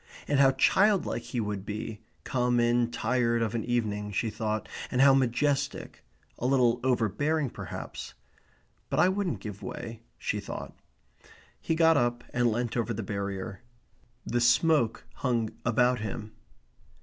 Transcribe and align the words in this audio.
And 0.27 0.39
how 0.39 0.49
childlike 0.53 1.21
he 1.21 1.39
would 1.39 1.63
be, 1.63 2.01
come 2.23 2.59
in 2.59 2.89
tired 2.89 3.43
of 3.43 3.53
an 3.53 3.63
evening, 3.63 4.11
she 4.11 4.31
thought, 4.31 4.67
and 4.89 4.99
how 4.99 5.13
majestic; 5.13 6.03
a 6.39 6.47
little 6.47 6.79
overbearing 6.83 7.51
perhaps; 7.51 8.15
"But 8.89 8.99
I 8.99 9.09
wouldn't 9.09 9.41
give 9.41 9.61
way," 9.61 10.01
she 10.17 10.39
thought. 10.39 10.75
He 11.59 11.75
got 11.75 11.97
up 11.97 12.23
and 12.33 12.51
leant 12.51 12.75
over 12.75 12.95
the 12.95 13.03
barrier. 13.03 13.61
The 14.25 14.41
smoke 14.41 15.05
hung 15.17 15.51
about 15.65 15.99
him. 15.99 16.31